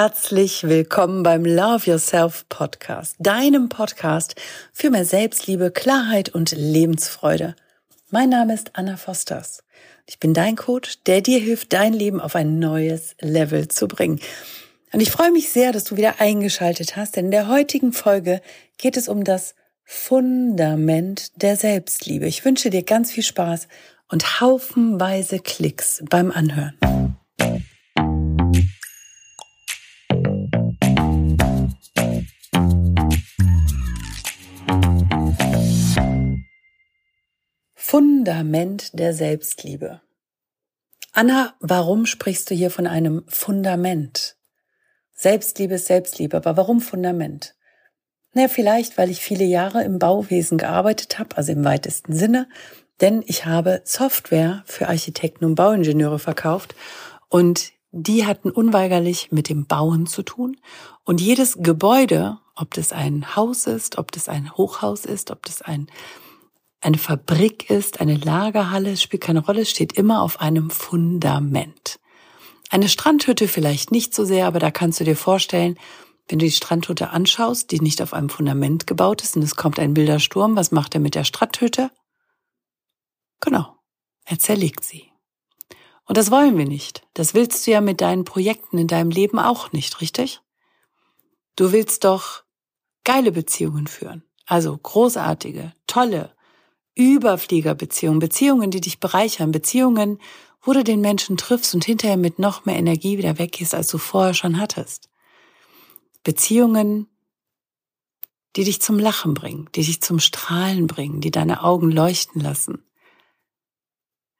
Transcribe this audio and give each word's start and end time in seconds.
Herzlich 0.00 0.62
willkommen 0.62 1.24
beim 1.24 1.44
Love 1.44 1.90
Yourself 1.90 2.48
Podcast, 2.48 3.16
deinem 3.18 3.68
Podcast 3.68 4.36
für 4.72 4.90
mehr 4.90 5.04
Selbstliebe, 5.04 5.72
Klarheit 5.72 6.28
und 6.28 6.52
Lebensfreude. 6.52 7.56
Mein 8.08 8.28
Name 8.28 8.54
ist 8.54 8.70
Anna 8.74 8.96
Fosters. 8.96 9.64
Ich 10.06 10.20
bin 10.20 10.34
dein 10.34 10.54
Coach, 10.54 11.02
der 11.06 11.20
dir 11.20 11.40
hilft, 11.40 11.72
dein 11.72 11.92
Leben 11.92 12.20
auf 12.20 12.36
ein 12.36 12.60
neues 12.60 13.16
Level 13.20 13.66
zu 13.66 13.88
bringen. 13.88 14.20
Und 14.92 15.00
ich 15.00 15.10
freue 15.10 15.32
mich 15.32 15.50
sehr, 15.50 15.72
dass 15.72 15.82
du 15.82 15.96
wieder 15.96 16.20
eingeschaltet 16.20 16.94
hast, 16.94 17.16
denn 17.16 17.24
in 17.24 17.30
der 17.32 17.48
heutigen 17.48 17.92
Folge 17.92 18.40
geht 18.76 18.96
es 18.96 19.08
um 19.08 19.24
das 19.24 19.56
Fundament 19.82 21.42
der 21.42 21.56
Selbstliebe. 21.56 22.28
Ich 22.28 22.44
wünsche 22.44 22.70
dir 22.70 22.84
ganz 22.84 23.10
viel 23.10 23.24
Spaß 23.24 23.66
und 24.12 24.40
haufenweise 24.40 25.40
Klicks 25.40 26.04
beim 26.08 26.30
Anhören. 26.30 26.78
Fundament 38.28 38.90
der 38.98 39.14
Selbstliebe. 39.14 40.02
Anna, 41.12 41.54
warum 41.60 42.04
sprichst 42.04 42.50
du 42.50 42.54
hier 42.54 42.70
von 42.70 42.86
einem 42.86 43.24
Fundament? 43.26 44.36
Selbstliebe 45.14 45.76
ist 45.76 45.86
Selbstliebe, 45.86 46.36
aber 46.36 46.58
warum 46.58 46.82
Fundament? 46.82 47.54
Naja, 48.34 48.48
vielleicht, 48.48 48.98
weil 48.98 49.08
ich 49.08 49.20
viele 49.20 49.46
Jahre 49.46 49.82
im 49.82 49.98
Bauwesen 49.98 50.58
gearbeitet 50.58 51.18
habe, 51.18 51.38
also 51.38 51.52
im 51.52 51.64
weitesten 51.64 52.12
Sinne, 52.12 52.50
denn 53.00 53.24
ich 53.26 53.46
habe 53.46 53.80
Software 53.84 54.62
für 54.66 54.88
Architekten 54.88 55.46
und 55.46 55.54
Bauingenieure 55.54 56.18
verkauft 56.18 56.74
und 57.30 57.72
die 57.92 58.26
hatten 58.26 58.50
unweigerlich 58.50 59.32
mit 59.32 59.48
dem 59.48 59.64
Bauen 59.64 60.06
zu 60.06 60.22
tun. 60.22 60.58
Und 61.04 61.22
jedes 61.22 61.56
Gebäude, 61.62 62.36
ob 62.54 62.74
das 62.74 62.92
ein 62.92 63.36
Haus 63.36 63.66
ist, 63.66 63.96
ob 63.96 64.12
das 64.12 64.28
ein 64.28 64.54
Hochhaus 64.54 65.06
ist, 65.06 65.30
ob 65.30 65.46
das 65.46 65.62
ein 65.62 65.86
eine 66.80 66.98
Fabrik 66.98 67.70
ist, 67.70 68.00
eine 68.00 68.16
Lagerhalle, 68.16 68.96
spielt 68.96 69.22
keine 69.22 69.40
Rolle, 69.40 69.66
steht 69.66 69.94
immer 69.94 70.22
auf 70.22 70.40
einem 70.40 70.70
Fundament. 70.70 71.98
Eine 72.70 72.88
Strandhütte 72.88 73.48
vielleicht 73.48 73.90
nicht 73.90 74.14
so 74.14 74.24
sehr, 74.24 74.46
aber 74.46 74.58
da 74.58 74.70
kannst 74.70 75.00
du 75.00 75.04
dir 75.04 75.16
vorstellen, 75.16 75.78
wenn 76.28 76.38
du 76.38 76.44
die 76.44 76.52
Strandhütte 76.52 77.10
anschaust, 77.10 77.70
die 77.70 77.80
nicht 77.80 78.02
auf 78.02 78.12
einem 78.12 78.28
Fundament 78.28 78.86
gebaut 78.86 79.22
ist 79.22 79.36
und 79.36 79.42
es 79.42 79.56
kommt 79.56 79.78
ein 79.78 79.96
wilder 79.96 80.20
Sturm, 80.20 80.56
was 80.56 80.70
macht 80.70 80.94
er 80.94 81.00
mit 81.00 81.14
der 81.14 81.24
Strandhütte? 81.24 81.90
Genau, 83.40 83.76
er 84.24 84.38
zerlegt 84.38 84.84
sie. 84.84 85.10
Und 86.04 86.16
das 86.16 86.30
wollen 86.30 86.56
wir 86.56 86.66
nicht. 86.66 87.06
Das 87.14 87.34
willst 87.34 87.66
du 87.66 87.70
ja 87.70 87.80
mit 87.80 88.00
deinen 88.00 88.24
Projekten 88.24 88.78
in 88.78 88.86
deinem 88.86 89.10
Leben 89.10 89.38
auch 89.38 89.72
nicht, 89.72 90.00
richtig? 90.00 90.40
Du 91.56 91.72
willst 91.72 92.04
doch 92.04 92.44
geile 93.04 93.32
Beziehungen 93.32 93.86
führen. 93.86 94.22
Also 94.46 94.76
großartige, 94.76 95.74
tolle, 95.86 96.34
Überfliegerbeziehungen, 96.98 98.18
Beziehungen, 98.18 98.72
die 98.72 98.80
dich 98.80 98.98
bereichern, 98.98 99.52
Beziehungen, 99.52 100.18
wo 100.60 100.72
du 100.72 100.82
den 100.82 101.00
Menschen 101.00 101.36
triffst 101.36 101.72
und 101.74 101.84
hinterher 101.84 102.16
mit 102.16 102.40
noch 102.40 102.66
mehr 102.66 102.76
Energie 102.76 103.18
wieder 103.18 103.38
weggehst, 103.38 103.72
als 103.72 103.86
du 103.88 103.98
vorher 103.98 104.34
schon 104.34 104.60
hattest. 104.60 105.08
Beziehungen, 106.24 107.06
die 108.56 108.64
dich 108.64 108.82
zum 108.82 108.98
Lachen 108.98 109.34
bringen, 109.34 109.68
die 109.76 109.84
dich 109.84 110.00
zum 110.02 110.18
Strahlen 110.18 110.88
bringen, 110.88 111.20
die 111.20 111.30
deine 111.30 111.62
Augen 111.62 111.92
leuchten 111.92 112.40
lassen. 112.40 112.84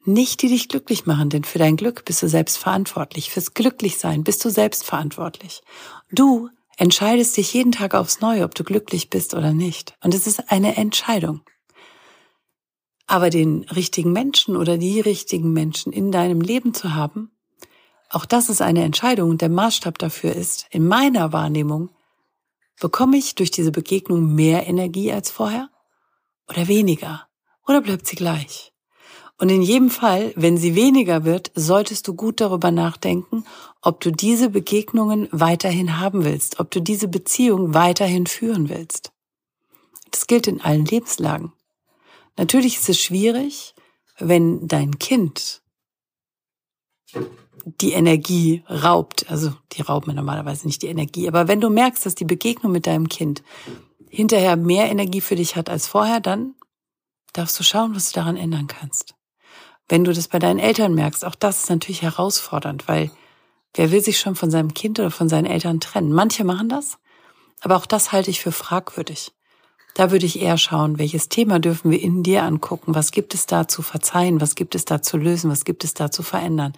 Nicht 0.04 0.42
die 0.42 0.48
dich 0.48 0.68
glücklich 0.68 1.06
machen, 1.06 1.30
denn 1.30 1.44
für 1.44 1.58
dein 1.58 1.76
Glück 1.76 2.04
bist 2.04 2.22
du 2.22 2.28
selbst 2.28 2.58
verantwortlich. 2.58 3.30
Fürs 3.30 3.54
Glücklichsein 3.54 4.24
bist 4.24 4.44
du 4.44 4.50
selbst 4.50 4.84
verantwortlich. 4.84 5.62
Du 6.10 6.48
entscheidest 6.76 7.36
dich 7.36 7.54
jeden 7.54 7.72
Tag 7.72 7.94
aufs 7.94 8.20
Neue, 8.20 8.42
ob 8.42 8.54
du 8.56 8.64
glücklich 8.64 9.10
bist 9.10 9.34
oder 9.34 9.52
nicht. 9.52 9.94
Und 10.02 10.12
es 10.12 10.26
ist 10.26 10.50
eine 10.50 10.76
Entscheidung. 10.76 11.42
Aber 13.08 13.30
den 13.30 13.64
richtigen 13.64 14.12
Menschen 14.12 14.54
oder 14.54 14.76
die 14.76 15.00
richtigen 15.00 15.52
Menschen 15.52 15.92
in 15.92 16.12
deinem 16.12 16.42
Leben 16.42 16.74
zu 16.74 16.94
haben, 16.94 17.30
auch 18.10 18.26
das 18.26 18.50
ist 18.50 18.62
eine 18.62 18.84
Entscheidung 18.84 19.30
und 19.30 19.40
der 19.40 19.48
Maßstab 19.48 19.98
dafür 19.98 20.34
ist, 20.34 20.66
in 20.70 20.86
meiner 20.86 21.32
Wahrnehmung, 21.32 21.90
bekomme 22.78 23.16
ich 23.16 23.34
durch 23.34 23.50
diese 23.50 23.72
Begegnung 23.72 24.34
mehr 24.34 24.66
Energie 24.66 25.10
als 25.10 25.30
vorher 25.30 25.70
oder 26.48 26.68
weniger 26.68 27.26
oder 27.66 27.80
bleibt 27.80 28.06
sie 28.06 28.16
gleich? 28.16 28.72
Und 29.40 29.48
in 29.50 29.62
jedem 29.62 29.88
Fall, 29.88 30.32
wenn 30.36 30.58
sie 30.58 30.74
weniger 30.74 31.24
wird, 31.24 31.50
solltest 31.54 32.08
du 32.08 32.14
gut 32.14 32.40
darüber 32.40 32.70
nachdenken, 32.70 33.44
ob 33.80 34.00
du 34.00 34.10
diese 34.10 34.50
Begegnungen 34.50 35.28
weiterhin 35.30 35.98
haben 35.98 36.24
willst, 36.24 36.60
ob 36.60 36.70
du 36.72 36.80
diese 36.80 37.08
Beziehung 37.08 37.72
weiterhin 37.72 38.26
führen 38.26 38.68
willst. 38.68 39.12
Das 40.10 40.26
gilt 40.26 40.46
in 40.46 40.60
allen 40.60 40.84
Lebenslagen. 40.84 41.52
Natürlich 42.38 42.76
ist 42.76 42.88
es 42.88 43.00
schwierig, 43.00 43.74
wenn 44.18 44.68
dein 44.68 44.98
Kind 44.98 45.60
die 47.64 47.92
Energie 47.92 48.62
raubt, 48.70 49.28
also 49.28 49.52
die 49.72 49.82
rauben 49.82 50.14
normalerweise 50.14 50.66
nicht 50.66 50.82
die 50.82 50.86
Energie, 50.86 51.26
aber 51.26 51.48
wenn 51.48 51.60
du 51.60 51.68
merkst, 51.68 52.06
dass 52.06 52.14
die 52.14 52.24
Begegnung 52.24 52.72
mit 52.72 52.86
deinem 52.86 53.08
Kind 53.08 53.42
hinterher 54.08 54.56
mehr 54.56 54.88
Energie 54.88 55.20
für 55.20 55.34
dich 55.34 55.56
hat 55.56 55.68
als 55.68 55.88
vorher, 55.88 56.20
dann 56.20 56.54
darfst 57.32 57.58
du 57.58 57.64
schauen, 57.64 57.94
was 57.94 58.12
du 58.12 58.20
daran 58.20 58.36
ändern 58.36 58.68
kannst. 58.68 59.14
Wenn 59.88 60.04
du 60.04 60.12
das 60.12 60.28
bei 60.28 60.38
deinen 60.38 60.60
Eltern 60.60 60.94
merkst, 60.94 61.24
auch 61.24 61.34
das 61.34 61.64
ist 61.64 61.70
natürlich 61.70 62.02
herausfordernd, 62.02 62.86
weil 62.86 63.10
wer 63.74 63.90
will 63.90 64.00
sich 64.00 64.20
schon 64.20 64.36
von 64.36 64.50
seinem 64.50 64.74
Kind 64.74 65.00
oder 65.00 65.10
von 65.10 65.28
seinen 65.28 65.46
Eltern 65.46 65.80
trennen? 65.80 66.12
Manche 66.12 66.44
machen 66.44 66.68
das, 66.68 66.98
aber 67.60 67.76
auch 67.76 67.86
das 67.86 68.12
halte 68.12 68.30
ich 68.30 68.40
für 68.40 68.52
fragwürdig. 68.52 69.32
Da 69.94 70.12
würde 70.12 70.26
ich 70.26 70.40
eher 70.40 70.58
schauen, 70.58 70.98
welches 70.98 71.28
Thema 71.28 71.58
dürfen 71.58 71.90
wir 71.90 72.00
in 72.00 72.22
dir 72.22 72.44
angucken? 72.44 72.94
Was 72.94 73.10
gibt 73.10 73.34
es 73.34 73.46
da 73.46 73.66
zu 73.66 73.82
verzeihen? 73.82 74.40
Was 74.40 74.54
gibt 74.54 74.74
es 74.74 74.84
da 74.84 75.02
zu 75.02 75.16
lösen? 75.16 75.50
Was 75.50 75.64
gibt 75.64 75.82
es 75.82 75.94
da 75.94 76.10
zu 76.10 76.22
verändern? 76.22 76.72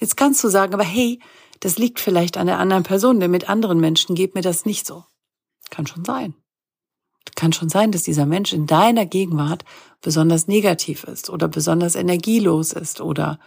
Jetzt 0.00 0.16
kannst 0.16 0.42
du 0.42 0.48
sagen, 0.48 0.74
aber 0.74 0.84
hey, 0.84 1.20
das 1.60 1.78
liegt 1.78 2.00
vielleicht 2.00 2.36
an 2.36 2.46
der 2.46 2.58
anderen 2.58 2.82
Person, 2.82 3.20
denn 3.20 3.30
mit 3.30 3.48
anderen 3.48 3.78
Menschen 3.78 4.14
geht 4.14 4.34
mir 4.34 4.42
das 4.42 4.66
nicht 4.66 4.86
so. 4.86 5.04
Kann 5.70 5.86
schon 5.86 6.04
sein. 6.04 6.34
Kann 7.36 7.52
schon 7.52 7.68
sein, 7.68 7.90
dass 7.90 8.02
dieser 8.02 8.26
Mensch 8.26 8.52
in 8.52 8.66
deiner 8.66 9.06
Gegenwart 9.06 9.64
besonders 10.00 10.46
negativ 10.46 11.04
ist 11.04 11.30
oder 11.30 11.48
besonders 11.48 11.94
energielos 11.94 12.72
ist 12.72 13.00
oder 13.00 13.38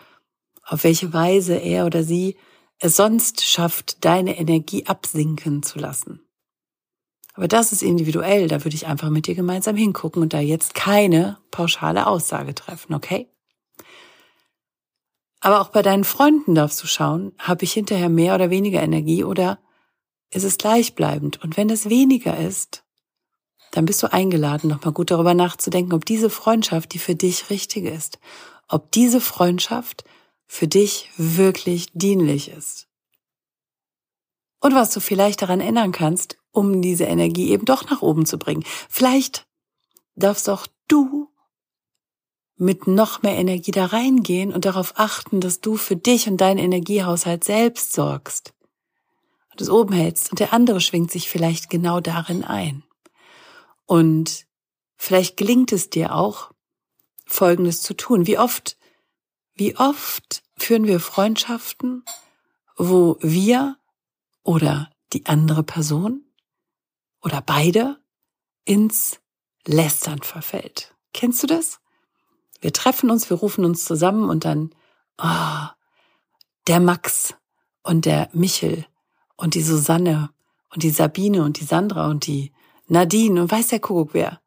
auf 0.63 0.83
welche 0.83 1.13
Weise 1.13 1.55
er 1.55 1.85
oder 1.85 2.03
sie 2.03 2.35
es 2.79 2.95
sonst 2.95 3.43
schafft, 3.43 4.03
deine 4.05 4.37
Energie 4.37 4.85
absinken 4.85 5.63
zu 5.63 5.79
lassen. 5.79 6.26
Aber 7.37 7.47
das 7.47 7.71
ist 7.71 7.83
individuell, 7.83 8.47
da 8.47 8.63
würde 8.63 8.75
ich 8.75 8.87
einfach 8.87 9.11
mit 9.11 9.27
dir 9.27 9.35
gemeinsam 9.35 9.75
hingucken 9.75 10.23
und 10.23 10.33
da 10.33 10.39
jetzt 10.39 10.73
keine 10.73 11.37
pauschale 11.51 12.07
Aussage 12.07 12.55
treffen, 12.55 12.95
okay? 12.95 13.29
Aber 15.39 15.61
auch 15.61 15.69
bei 15.69 15.83
deinen 15.83 16.03
Freunden 16.03 16.55
darfst 16.55 16.81
du 16.81 16.87
schauen, 16.87 17.33
habe 17.37 17.63
ich 17.63 17.73
hinterher 17.73 18.09
mehr 18.09 18.33
oder 18.33 18.49
weniger 18.49 18.81
Energie 18.81 19.23
oder 19.23 19.59
ist 20.31 20.45
es 20.45 20.57
gleichbleibend? 20.57 21.43
Und 21.43 21.57
wenn 21.57 21.69
es 21.69 21.89
weniger 21.89 22.35
ist, 22.39 22.83
dann 23.69 23.85
bist 23.85 24.01
du 24.01 24.11
eingeladen, 24.11 24.67
nochmal 24.67 24.93
gut 24.93 25.11
darüber 25.11 25.35
nachzudenken, 25.35 25.93
ob 25.93 26.05
diese 26.05 26.31
Freundschaft 26.31 26.91
die 26.95 26.99
für 26.99 27.13
dich 27.13 27.51
richtige 27.51 27.91
ist. 27.91 28.17
Ob 28.67 28.91
diese 28.91 29.21
Freundschaft 29.21 30.05
für 30.47 30.67
dich 30.67 31.11
wirklich 31.17 31.89
dienlich 31.93 32.49
ist. 32.49 32.87
Und 34.59 34.73
was 34.73 34.89
du 34.89 34.99
vielleicht 34.99 35.43
daran 35.43 35.61
ändern 35.61 35.91
kannst, 35.91 36.37
um 36.57 36.81
diese 36.81 37.03
Energie 37.03 37.51
eben 37.51 37.65
doch 37.65 37.87
nach 37.87 38.01
oben 38.01 38.25
zu 38.25 38.39
bringen. 38.39 38.63
Vielleicht 38.89 39.45
darfst 40.15 40.49
auch 40.49 40.65
du 40.87 41.29
mit 42.55 42.87
noch 42.87 43.21
mehr 43.21 43.35
Energie 43.35 43.69
da 43.69 43.85
reingehen 43.85 44.51
und 44.51 44.65
darauf 44.65 44.93
achten, 44.97 45.39
dass 45.39 45.61
du 45.61 45.77
für 45.77 45.95
dich 45.95 46.27
und 46.27 46.37
deinen 46.37 46.57
Energiehaushalt 46.57 47.43
selbst 47.43 47.93
sorgst 47.93 48.55
und 49.51 49.61
es 49.61 49.69
oben 49.69 49.93
hältst 49.93 50.31
und 50.31 50.39
der 50.39 50.51
andere 50.51 50.81
schwingt 50.81 51.11
sich 51.11 51.29
vielleicht 51.29 51.69
genau 51.69 51.99
darin 51.99 52.43
ein. 52.43 52.83
Und 53.85 54.47
vielleicht 54.95 55.37
gelingt 55.37 55.71
es 55.71 55.91
dir 55.91 56.15
auch, 56.15 56.51
Folgendes 57.27 57.83
zu 57.83 57.93
tun. 57.93 58.25
Wie 58.25 58.39
oft, 58.39 58.77
wie 59.53 59.77
oft 59.77 60.41
führen 60.55 60.87
wir 60.87 60.99
Freundschaften, 60.99 62.03
wo 62.75 63.17
wir 63.21 63.77
oder 64.43 64.89
die 65.13 65.27
andere 65.27 65.61
Person 65.61 66.26
oder 67.21 67.41
beide 67.41 67.97
ins 68.65 69.19
Lästern 69.65 70.21
verfällt. 70.21 70.95
Kennst 71.13 71.43
du 71.43 71.47
das? 71.47 71.79
Wir 72.61 72.73
treffen 72.73 73.09
uns, 73.09 73.29
wir 73.29 73.37
rufen 73.37 73.65
uns 73.65 73.85
zusammen 73.85 74.29
und 74.29 74.45
dann, 74.45 74.73
oh, 75.21 75.67
der 76.67 76.79
Max 76.79 77.35
und 77.83 78.05
der 78.05 78.29
Michel 78.33 78.85
und 79.35 79.53
die 79.55 79.61
Susanne 79.61 80.29
und 80.73 80.83
die 80.83 80.89
Sabine 80.89 81.43
und 81.43 81.59
die 81.59 81.65
Sandra 81.65 82.07
und 82.07 82.27
die 82.27 82.51
Nadine 82.87 83.41
und 83.41 83.51
weiß 83.51 83.67
der 83.67 83.79
Kuckuck 83.79 84.13
wer. 84.13 84.41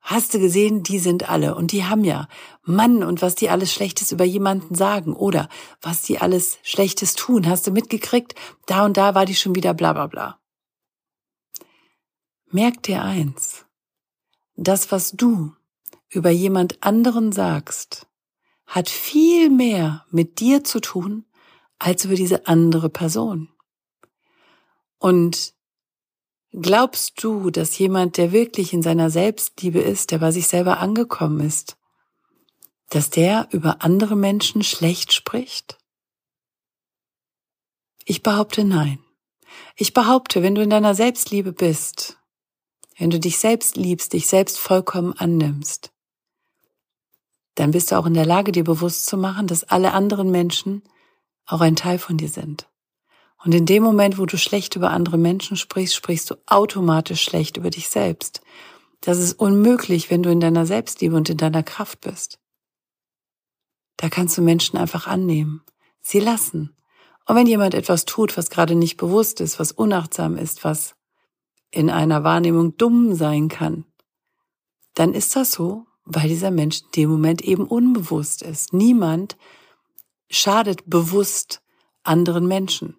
Hast 0.00 0.34
du 0.34 0.40
gesehen, 0.40 0.82
die 0.82 0.98
sind 0.98 1.30
alle 1.30 1.54
und 1.54 1.70
die 1.70 1.84
haben 1.84 2.02
ja 2.02 2.26
Mann 2.64 3.04
und 3.04 3.22
was 3.22 3.36
die 3.36 3.50
alles 3.50 3.72
Schlechtes 3.72 4.10
über 4.10 4.24
jemanden 4.24 4.74
sagen 4.74 5.14
oder 5.14 5.48
was 5.80 6.02
die 6.02 6.18
alles 6.18 6.58
Schlechtes 6.64 7.14
tun. 7.14 7.48
Hast 7.48 7.68
du 7.68 7.70
mitgekriegt? 7.70 8.34
Da 8.66 8.84
und 8.84 8.96
da 8.96 9.14
war 9.14 9.26
die 9.26 9.36
schon 9.36 9.54
wieder 9.54 9.74
bla 9.74 9.92
bla 9.92 10.08
bla. 10.08 10.41
Merk 12.52 12.82
dir 12.82 13.02
eins. 13.02 13.64
Das, 14.54 14.92
was 14.92 15.12
du 15.12 15.54
über 16.08 16.30
jemand 16.30 16.82
anderen 16.82 17.32
sagst, 17.32 18.06
hat 18.66 18.88
viel 18.88 19.50
mehr 19.50 20.06
mit 20.10 20.38
dir 20.38 20.62
zu 20.62 20.80
tun 20.80 21.24
als 21.78 22.04
über 22.04 22.14
diese 22.14 22.46
andere 22.46 22.90
Person. 22.90 23.48
Und 24.98 25.54
Glaubst 26.54 27.24
du, 27.24 27.50
dass 27.50 27.78
jemand, 27.78 28.18
der 28.18 28.30
wirklich 28.30 28.74
in 28.74 28.82
seiner 28.82 29.08
Selbstliebe 29.08 29.80
ist, 29.80 30.10
der 30.10 30.18
bei 30.18 30.30
sich 30.32 30.48
selber 30.48 30.80
angekommen 30.80 31.40
ist, 31.40 31.78
dass 32.90 33.08
der 33.08 33.48
über 33.52 33.80
andere 33.80 34.16
Menschen 34.16 34.62
schlecht 34.62 35.14
spricht? 35.14 35.78
Ich 38.04 38.22
behaupte 38.22 38.64
nein. 38.64 38.98
Ich 39.76 39.94
behaupte, 39.94 40.42
wenn 40.42 40.54
du 40.54 40.62
in 40.62 40.68
deiner 40.68 40.94
Selbstliebe 40.94 41.54
bist, 41.54 42.18
wenn 42.98 43.10
du 43.10 43.18
dich 43.18 43.38
selbst 43.38 43.76
liebst, 43.76 44.12
dich 44.12 44.26
selbst 44.26 44.58
vollkommen 44.58 45.12
annimmst, 45.14 45.92
dann 47.54 47.70
bist 47.70 47.92
du 47.92 47.98
auch 47.98 48.06
in 48.06 48.14
der 48.14 48.26
Lage, 48.26 48.52
dir 48.52 48.64
bewusst 48.64 49.06
zu 49.06 49.16
machen, 49.16 49.46
dass 49.46 49.64
alle 49.64 49.92
anderen 49.92 50.30
Menschen 50.30 50.82
auch 51.46 51.60
ein 51.60 51.76
Teil 51.76 51.98
von 51.98 52.16
dir 52.16 52.28
sind. 52.28 52.68
Und 53.44 53.54
in 53.54 53.66
dem 53.66 53.82
Moment, 53.82 54.18
wo 54.18 54.26
du 54.26 54.38
schlecht 54.38 54.76
über 54.76 54.90
andere 54.90 55.18
Menschen 55.18 55.56
sprichst, 55.56 55.94
sprichst 55.94 56.30
du 56.30 56.36
automatisch 56.46 57.22
schlecht 57.22 57.56
über 57.56 57.70
dich 57.70 57.88
selbst. 57.88 58.40
Das 59.00 59.18
ist 59.18 59.34
unmöglich, 59.34 60.10
wenn 60.10 60.22
du 60.22 60.30
in 60.30 60.40
deiner 60.40 60.64
Selbstliebe 60.64 61.16
und 61.16 61.28
in 61.28 61.36
deiner 61.36 61.64
Kraft 61.64 62.00
bist. 62.02 62.38
Da 63.96 64.08
kannst 64.08 64.38
du 64.38 64.42
Menschen 64.42 64.78
einfach 64.78 65.06
annehmen, 65.06 65.62
sie 66.00 66.20
lassen. 66.20 66.76
Und 67.26 67.36
wenn 67.36 67.46
jemand 67.46 67.74
etwas 67.74 68.04
tut, 68.04 68.36
was 68.36 68.48
gerade 68.48 68.74
nicht 68.74 68.96
bewusst 68.96 69.40
ist, 69.40 69.58
was 69.58 69.72
unachtsam 69.72 70.36
ist, 70.36 70.64
was 70.64 70.94
in 71.72 71.90
einer 71.90 72.22
Wahrnehmung 72.22 72.76
dumm 72.76 73.14
sein 73.14 73.48
kann, 73.48 73.84
dann 74.94 75.14
ist 75.14 75.34
das 75.34 75.50
so, 75.50 75.86
weil 76.04 76.28
dieser 76.28 76.50
Mensch 76.50 76.82
in 76.82 76.90
dem 76.94 77.10
Moment 77.10 77.42
eben 77.42 77.66
unbewusst 77.66 78.42
ist. 78.42 78.72
Niemand 78.72 79.36
schadet 80.30 80.82
bewusst 80.86 81.62
anderen 82.04 82.46
Menschen 82.46 82.96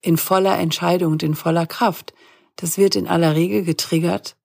in 0.00 0.16
voller 0.16 0.58
Entscheidung 0.58 1.12
und 1.12 1.22
in 1.22 1.34
voller 1.34 1.66
Kraft. 1.66 2.12
Das 2.56 2.78
wird 2.78 2.96
in 2.96 3.08
aller 3.08 3.34
Regel 3.34 3.64
getriggert 3.64 4.36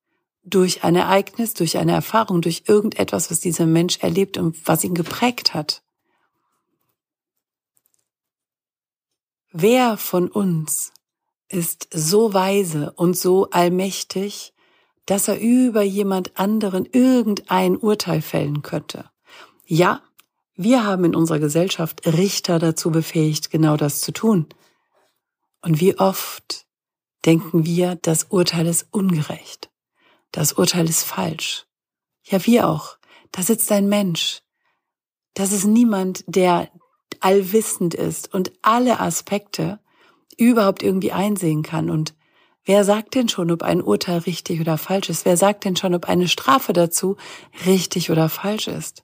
durch 0.44 0.84
ein 0.84 0.96
Ereignis, 0.96 1.54
durch 1.54 1.78
eine 1.78 1.94
Erfahrung, 1.94 2.42
durch 2.42 2.64
irgendetwas, 2.68 3.32
was 3.32 3.40
dieser 3.40 3.66
Mensch 3.66 4.00
erlebt 4.00 4.38
und 4.38 4.68
was 4.68 4.84
ihn 4.84 4.94
geprägt 4.94 5.54
hat. 5.54 5.84
Wer 9.52 9.98
von 9.98 10.30
uns 10.30 10.93
ist 11.54 11.88
so 11.94 12.34
weise 12.34 12.92
und 12.92 13.18
so 13.18 13.50
allmächtig, 13.52 14.54
dass 15.06 15.28
er 15.28 15.40
über 15.40 15.84
jemand 15.84 16.38
anderen 16.40 16.86
irgendein 16.86 17.78
Urteil 17.78 18.22
fällen 18.22 18.62
könnte? 18.62 19.10
Ja, 19.66 20.02
wir 20.56 20.84
haben 20.84 21.06
in 21.06 21.16
unserer 21.16 21.40
Gesellschaft 21.40 22.06
Richter 22.06 22.60
dazu 22.60 22.92
befähigt, 22.92 23.50
genau 23.50 23.78
das 23.78 24.02
zu 24.02 24.12
tun. 24.12 24.48
Und 25.62 25.80
wie 25.80 25.98
oft 25.98 26.66
denken 27.26 27.66
wir, 27.66 27.96
das 27.96 28.26
Urteil 28.26 28.68
ist 28.68 28.88
ungerecht. 28.92 29.72
Das 30.32 30.54
Urteil 30.54 30.90
ist 30.90 31.04
falsch. 31.04 31.66
Ja, 32.24 32.46
wie 32.46 32.62
auch. 32.62 32.98
Da 33.32 33.42
sitzt 33.42 33.72
ein 33.72 33.88
Mensch. 33.88 34.42
Das 35.34 35.52
ist 35.52 35.66
niemand, 35.66 36.24
der 36.28 36.70
allwissend 37.20 37.94
ist 37.94 38.34
und 38.34 38.52
alle 38.62 39.00
Aspekte 39.00 39.80
überhaupt 40.40 40.84
irgendwie 40.84 41.12
einsehen 41.12 41.64
kann. 41.64 41.90
Und 41.90 42.16
wer 42.66 42.84
sagt 42.84 43.16
denn 43.16 43.30
schon, 43.30 43.52
ob 43.52 43.64
ein 43.64 43.82
Urteil 43.82 44.20
richtig 44.20 44.60
oder 44.60 44.78
falsch 44.78 45.10
ist? 45.10 45.26
Wer 45.26 45.38
sagt 45.38 45.66
denn 45.66 45.76
schon, 45.76 45.96
ob 45.96 46.06
eine 46.06 46.28
Strafe 46.28 46.74
dazu 46.74 47.18
richtig 47.66 48.12
oder 48.12 48.30
falsch 48.30 48.68
ist? 48.68 49.04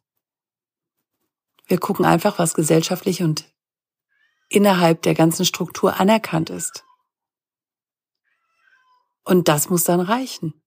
Wir 1.68 1.78
gucken 1.78 2.06
einfach, 2.06 2.40
was 2.40 2.54
gesellschaftlich 2.54 3.22
und 3.22 3.46
innerhalb 4.50 5.04
der 5.04 5.14
ganzen 5.14 5.46
Struktur 5.46 6.00
anerkannt 6.00 6.50
ist. 6.50 6.84
Und 9.24 9.48
das 9.48 9.70
muss 9.70 9.84
dann 9.84 10.00
reichen. 10.00 10.60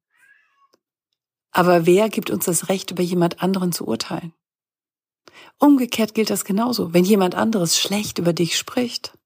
Aber 1.50 1.84
wer 1.84 2.08
gibt 2.08 2.30
uns 2.30 2.44
das 2.44 2.68
Recht, 2.68 2.92
über 2.92 3.02
jemand 3.02 3.42
anderen 3.42 3.72
zu 3.72 3.86
urteilen? 3.86 4.32
Umgekehrt 5.58 6.14
gilt 6.14 6.30
das 6.30 6.44
genauso. 6.44 6.94
Wenn 6.94 7.04
jemand 7.04 7.34
anderes 7.34 7.78
schlecht 7.78 8.18
über 8.18 8.32
dich 8.32 8.56
spricht, 8.56 9.18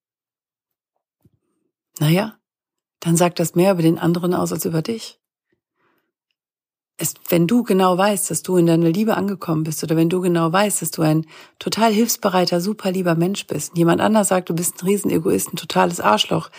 naja, 1.98 2.38
dann 3.00 3.16
sagt 3.16 3.38
das 3.38 3.54
mehr 3.54 3.72
über 3.72 3.82
den 3.82 3.98
anderen 3.98 4.34
aus 4.34 4.52
als 4.52 4.64
über 4.64 4.82
dich 4.82 5.20
es, 6.98 7.14
wenn 7.28 7.46
du 7.46 7.62
genau 7.62 7.96
weißt, 7.98 8.30
dass 8.30 8.42
du 8.42 8.56
in 8.56 8.66
deiner 8.66 8.88
Liebe 8.88 9.16
angekommen 9.16 9.64
bist 9.64 9.82
oder 9.82 9.96
wenn 9.96 10.08
du 10.08 10.20
genau 10.20 10.50
weißt, 10.50 10.82
dass 10.82 10.90
du 10.90 11.02
ein 11.02 11.26
total 11.58 11.92
hilfsbereiter, 11.92 12.60
super 12.60 12.90
lieber 12.90 13.14
Mensch 13.14 13.46
bist, 13.46 13.70
und 13.70 13.78
jemand 13.78 14.00
anders 14.00 14.28
sagt, 14.28 14.48
du 14.48 14.54
bist 14.54 14.82
ein 14.82 14.86
Riesenegoist, 14.86 15.52
ein 15.52 15.56
totales 15.56 16.00
Arschloch, 16.00 16.50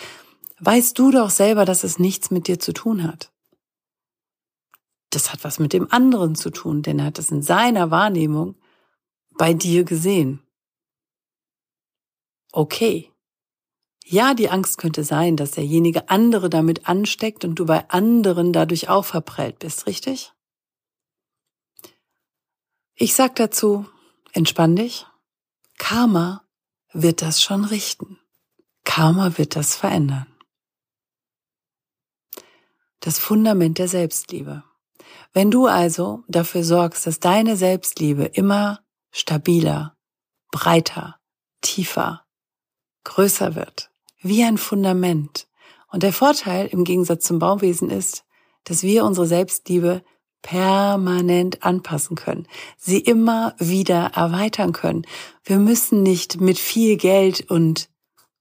weißt 0.59 0.97
du 0.97 1.11
doch 1.11 1.29
selber, 1.29 1.65
dass 1.65 1.83
es 1.83 1.97
nichts 1.97 2.29
mit 2.29 2.47
dir 2.47 2.59
zu 2.59 2.73
tun 2.73 3.03
hat. 3.03 3.31
Das 5.09 5.31
hat 5.31 5.43
was 5.43 5.57
mit 5.57 5.73
dem 5.73 5.91
anderen 5.91 6.35
zu 6.35 6.51
tun, 6.51 6.83
denn 6.83 6.99
er 6.99 7.05
hat 7.05 7.19
es 7.19 7.31
in 7.31 7.41
seiner 7.41 7.89
Wahrnehmung 7.89 8.55
bei 9.37 9.53
dir 9.53 9.83
gesehen. 9.83 10.41
Okay. 12.51 13.11
Ja, 14.09 14.33
die 14.33 14.50
Angst 14.50 14.77
könnte 14.77 15.04
sein, 15.04 15.36
dass 15.36 15.51
derjenige 15.51 16.07
andere 16.07 16.50
damit 16.50 16.88
ansteckt 16.88 17.44
und 17.44 17.56
du 17.56 17.65
bei 17.65 17.89
anderen 17.89 18.54
dadurch 18.54 18.88
auch 18.88 19.04
verprellt 19.04 19.59
bist, 19.59 19.86
richtig? 19.86 20.31
Ich 22.95 23.15
sag 23.15 23.36
dazu, 23.36 23.86
entspann 24.31 24.77
dich. 24.77 25.06
Karma 25.77 26.45
wird 26.94 27.21
das 27.21 27.42
schon 27.42 27.65
richten. 27.65 28.18
Karma 28.86 29.38
wird 29.38 29.57
das 29.57 29.75
verändern. 29.75 30.33
Das 33.01 33.19
Fundament 33.19 33.77
der 33.77 33.89
Selbstliebe. 33.89 34.63
Wenn 35.33 35.51
du 35.51 35.68
also 35.68 36.24
dafür 36.30 36.63
sorgst, 36.63 37.06
dass 37.06 37.19
deine 37.19 37.57
Selbstliebe 37.57 38.24
immer 38.24 38.80
stabiler, 39.12 39.98
breiter, 40.50 41.19
tiefer, 41.59 42.25
größer 43.04 43.56
wird, 43.56 43.92
wie 44.21 44.43
ein 44.43 44.57
Fundament. 44.57 45.47
Und 45.91 46.03
der 46.03 46.13
Vorteil 46.13 46.67
im 46.67 46.83
Gegensatz 46.83 47.25
zum 47.25 47.39
Bauwesen 47.39 47.89
ist, 47.89 48.25
dass 48.63 48.83
wir 48.83 49.06
unsere 49.06 49.27
Selbstliebe 49.27 50.03
permanent 50.42 51.63
anpassen 51.63 52.15
können, 52.15 52.47
sie 52.77 52.99
immer 52.99 53.56
wieder 53.57 54.11
erweitern 54.15 54.71
können. 54.71 55.06
Wir 55.44 55.57
müssen 55.57 56.03
nicht 56.03 56.39
mit 56.39 56.59
viel 56.59 56.97
Geld 56.97 57.49
und 57.49 57.89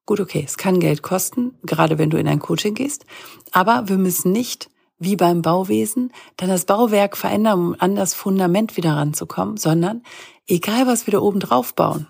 gut, 0.05 0.21
okay, 0.21 0.45
es 0.47 0.57
kann 0.57 0.79
Geld 0.79 1.03
kosten, 1.03 1.59
gerade 1.63 1.99
wenn 1.99 2.11
du 2.11 2.19
in 2.19 2.29
ein 2.29 2.39
Coaching 2.39 2.75
gehst, 2.75 3.07
aber 3.51 3.89
wir 3.89 3.99
müssen 3.99 4.31
nicht 4.31 4.71
wie 4.99 5.17
beim 5.17 5.43
Bauwesen 5.43 6.13
dann 6.37 6.49
das 6.49 6.65
Bauwerk 6.65 7.17
verändern, 7.17 7.59
um 7.59 7.77
an 7.79 7.97
das 7.97 8.15
Fundament 8.15 8.77
wieder 8.77 8.93
ranzukommen, 8.93 9.57
sondern 9.57 10.03
egal 10.47 10.87
was 10.87 11.07
wir 11.07 11.13
da 11.13 11.19
oben 11.19 11.41
drauf 11.41 11.75
bauen, 11.75 12.07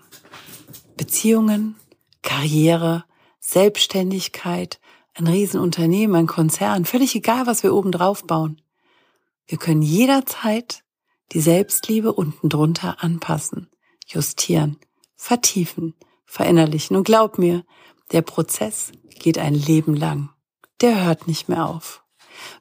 Beziehungen, 0.95 1.75
Karriere, 2.21 3.03
Selbstständigkeit, 3.47 4.81
ein 5.13 5.25
Riesenunternehmen, 5.25 6.17
ein 6.17 6.27
Konzern, 6.27 6.83
völlig 6.83 7.15
egal, 7.15 7.47
was 7.47 7.63
wir 7.63 7.73
oben 7.73 7.93
drauf 7.93 8.25
bauen. 8.25 8.61
Wir 9.45 9.57
können 9.57 9.81
jederzeit 9.81 10.83
die 11.31 11.39
Selbstliebe 11.39 12.11
unten 12.11 12.49
drunter 12.49 13.01
anpassen, 13.01 13.69
justieren, 14.05 14.77
vertiefen, 15.15 15.95
verinnerlichen. 16.25 16.97
Und 16.97 17.05
glaub 17.05 17.37
mir, 17.37 17.63
der 18.11 18.21
Prozess 18.21 18.91
geht 19.17 19.37
ein 19.37 19.55
Leben 19.55 19.95
lang. 19.95 20.29
Der 20.81 21.05
hört 21.05 21.25
nicht 21.25 21.47
mehr 21.47 21.67
auf. 21.67 22.03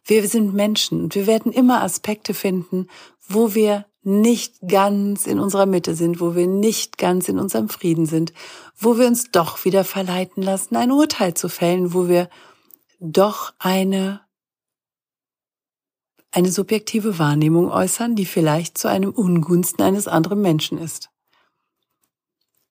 Wir 0.04 0.28
sind 0.28 0.54
Menschen 0.54 1.02
und 1.02 1.16
wir 1.16 1.26
werden 1.26 1.50
immer 1.50 1.82
Aspekte 1.82 2.32
finden, 2.32 2.86
wo 3.26 3.56
wir 3.56 3.86
nicht 4.06 4.60
ganz 4.68 5.26
in 5.26 5.40
unserer 5.40 5.66
Mitte 5.66 5.96
sind, 5.96 6.20
wo 6.20 6.36
wir 6.36 6.46
nicht 6.46 6.96
ganz 6.96 7.28
in 7.28 7.40
unserem 7.40 7.68
Frieden 7.68 8.06
sind, 8.06 8.32
wo 8.78 8.98
wir 8.98 9.06
uns 9.08 9.32
doch 9.32 9.64
wieder 9.64 9.82
verleiten 9.82 10.44
lassen, 10.44 10.76
ein 10.76 10.92
Urteil 10.92 11.34
zu 11.34 11.48
fällen, 11.48 11.92
wo 11.92 12.06
wir 12.06 12.30
doch 13.00 13.52
eine 13.58 14.20
eine 16.30 16.52
subjektive 16.52 17.18
Wahrnehmung 17.18 17.68
äußern, 17.68 18.14
die 18.14 18.26
vielleicht 18.26 18.78
zu 18.78 18.88
einem 18.88 19.10
Ungunsten 19.10 19.82
eines 19.82 20.06
anderen 20.06 20.40
Menschen 20.40 20.78
ist. 20.78 21.10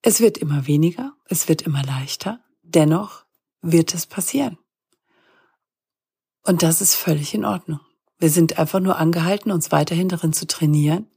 Es 0.04 0.22
wird 0.22 0.38
immer 0.38 0.68
weniger, 0.68 1.13
es 1.25 1.50
wird 1.50 1.63
immer 1.63 1.84
leichter, 1.84 2.39
dennoch 2.62 3.25
wird 3.62 3.94
es 3.94 4.06
passieren. 4.06 4.58
Und 6.44 6.63
das 6.63 6.80
ist 6.80 6.96
völlig 6.96 7.34
in 7.34 7.44
Ordnung. 7.44 7.82
Wir 8.20 8.30
sind 8.30 8.58
einfach 8.58 8.80
nur 8.80 8.98
angehalten, 8.98 9.51
uns 9.51 9.72
weiterhin 9.72 10.08
darin 10.08 10.32
zu 10.32 10.48
trainieren, 10.48 11.10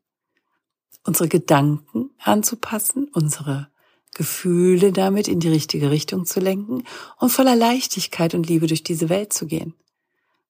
unsere 1.04 1.28
Gedanken 1.28 2.10
anzupassen, 2.18 3.08
unsere 3.12 3.68
Gefühle 4.14 4.92
damit 4.92 5.28
in 5.28 5.40
die 5.40 5.48
richtige 5.48 5.90
Richtung 5.90 6.24
zu 6.26 6.40
lenken 6.40 6.84
und 7.18 7.30
voller 7.30 7.56
Leichtigkeit 7.56 8.34
und 8.34 8.48
Liebe 8.48 8.66
durch 8.66 8.82
diese 8.82 9.08
Welt 9.08 9.32
zu 9.32 9.46
gehen. 9.46 9.74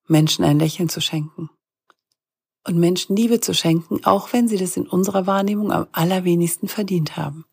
Menschen 0.07 0.45
ein 0.45 0.59
Lächeln 0.59 0.89
zu 0.89 1.01
schenken. 1.01 1.51
Und 2.65 2.79
Menschen 2.79 3.17
Liebe 3.17 3.41
zu 3.41 3.55
schenken, 3.55 4.05
auch 4.05 4.33
wenn 4.33 4.49
sie 4.49 4.57
das 4.57 4.77
in 4.77 4.87
unserer 4.87 5.27
Wahrnehmung 5.27 5.73
am 5.73 5.87
allerwenigsten 5.93 6.69
verdient 6.69 7.17
haben. 7.17 7.45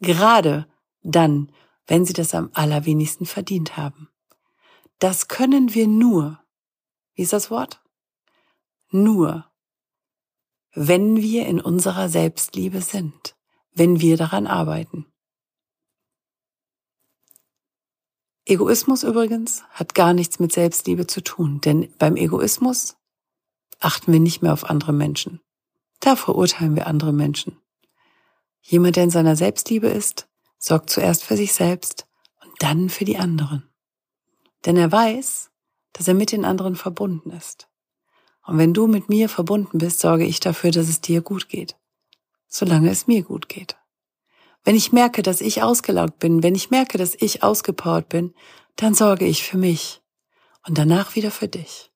Gerade 0.00 0.66
dann, 1.02 1.52
wenn 1.86 2.04
sie 2.04 2.12
das 2.12 2.34
am 2.34 2.50
allerwenigsten 2.52 3.26
verdient 3.26 3.76
haben. 3.76 4.08
Das 4.98 5.28
können 5.28 5.74
wir 5.74 5.86
nur. 5.86 6.40
Wie 7.14 7.22
ist 7.22 7.32
das 7.32 7.50
Wort? 7.50 7.80
Nur, 8.90 9.49
wenn 10.72 11.16
wir 11.16 11.46
in 11.46 11.60
unserer 11.60 12.08
Selbstliebe 12.08 12.80
sind, 12.80 13.36
wenn 13.72 14.00
wir 14.00 14.16
daran 14.16 14.46
arbeiten. 14.46 15.06
Egoismus 18.44 19.02
übrigens 19.04 19.62
hat 19.70 19.94
gar 19.94 20.12
nichts 20.12 20.40
mit 20.40 20.52
Selbstliebe 20.52 21.06
zu 21.06 21.22
tun, 21.22 21.60
denn 21.60 21.92
beim 21.98 22.16
Egoismus 22.16 22.96
achten 23.78 24.12
wir 24.12 24.20
nicht 24.20 24.42
mehr 24.42 24.52
auf 24.52 24.64
andere 24.64 24.92
Menschen. 24.92 25.40
Da 26.00 26.16
verurteilen 26.16 26.74
wir 26.74 26.86
andere 26.86 27.12
Menschen. 27.12 27.60
Jemand, 28.62 28.96
der 28.96 29.04
in 29.04 29.10
seiner 29.10 29.36
Selbstliebe 29.36 29.88
ist, 29.88 30.28
sorgt 30.58 30.90
zuerst 30.90 31.24
für 31.24 31.36
sich 31.36 31.52
selbst 31.52 32.06
und 32.42 32.52
dann 32.58 32.90
für 32.90 33.04
die 33.04 33.18
anderen. 33.18 33.68
Denn 34.66 34.76
er 34.76 34.90
weiß, 34.90 35.50
dass 35.92 36.08
er 36.08 36.14
mit 36.14 36.32
den 36.32 36.44
anderen 36.44 36.76
verbunden 36.76 37.30
ist. 37.30 37.69
Und 38.50 38.58
wenn 38.58 38.74
du 38.74 38.88
mit 38.88 39.08
mir 39.08 39.28
verbunden 39.28 39.78
bist, 39.78 40.00
sorge 40.00 40.24
ich 40.24 40.40
dafür, 40.40 40.72
dass 40.72 40.88
es 40.88 41.00
dir 41.00 41.20
gut 41.20 41.48
geht. 41.48 41.76
Solange 42.48 42.90
es 42.90 43.06
mir 43.06 43.22
gut 43.22 43.48
geht. 43.48 43.76
Wenn 44.64 44.74
ich 44.74 44.90
merke, 44.90 45.22
dass 45.22 45.40
ich 45.40 45.62
ausgelaugt 45.62 46.18
bin, 46.18 46.42
wenn 46.42 46.56
ich 46.56 46.68
merke, 46.68 46.98
dass 46.98 47.14
ich 47.14 47.44
ausgepowert 47.44 48.08
bin, 48.08 48.34
dann 48.74 48.94
sorge 48.94 49.24
ich 49.24 49.44
für 49.44 49.56
mich 49.56 50.02
und 50.66 50.76
danach 50.78 51.14
wieder 51.14 51.30
für 51.30 51.46
dich. 51.46 51.92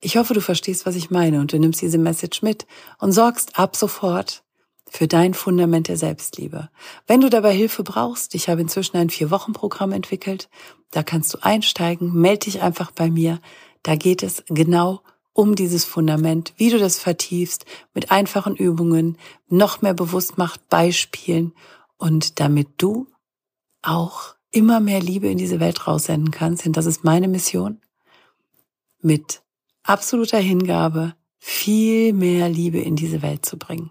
Ich 0.00 0.16
hoffe, 0.16 0.32
du 0.32 0.40
verstehst, 0.40 0.86
was 0.86 0.96
ich 0.96 1.10
meine 1.10 1.40
und 1.40 1.52
du 1.52 1.58
nimmst 1.58 1.82
diese 1.82 1.98
Message 1.98 2.40
mit 2.40 2.66
und 2.98 3.12
sorgst 3.12 3.58
ab 3.58 3.76
sofort 3.76 4.44
für 4.88 5.06
dein 5.06 5.34
Fundament 5.34 5.88
der 5.88 5.98
Selbstliebe. 5.98 6.70
Wenn 7.06 7.20
du 7.20 7.28
dabei 7.28 7.52
Hilfe 7.52 7.82
brauchst, 7.82 8.34
ich 8.34 8.48
habe 8.48 8.62
inzwischen 8.62 8.96
ein 8.96 9.10
Vier-Wochen-Programm 9.10 9.92
entwickelt, 9.92 10.48
da 10.90 11.02
kannst 11.02 11.34
du 11.34 11.38
einsteigen, 11.42 12.14
melde 12.14 12.46
dich 12.46 12.62
einfach 12.62 12.92
bei 12.92 13.10
mir. 13.10 13.42
Da 13.84 13.94
geht 13.94 14.24
es 14.24 14.42
genau 14.48 15.02
um 15.32 15.54
dieses 15.54 15.84
Fundament, 15.84 16.52
wie 16.56 16.70
du 16.70 16.78
das 16.78 16.98
vertiefst, 16.98 17.66
mit 17.92 18.10
einfachen 18.10 18.56
Übungen, 18.56 19.18
noch 19.48 19.82
mehr 19.82 19.94
bewusst 19.94 20.38
macht, 20.38 20.68
Beispielen 20.68 21.52
und 21.96 22.40
damit 22.40 22.68
du 22.78 23.06
auch 23.82 24.34
immer 24.50 24.80
mehr 24.80 25.00
Liebe 25.00 25.28
in 25.28 25.38
diese 25.38 25.60
Welt 25.60 25.86
raussenden 25.86 26.32
kannst, 26.32 26.64
denn 26.64 26.72
das 26.72 26.86
ist 26.86 27.04
meine 27.04 27.28
Mission, 27.28 27.80
mit 29.00 29.42
absoluter 29.82 30.38
Hingabe 30.38 31.14
viel 31.38 32.12
mehr 32.12 32.48
Liebe 32.48 32.78
in 32.78 32.96
diese 32.96 33.20
Welt 33.20 33.44
zu 33.44 33.58
bringen. 33.58 33.90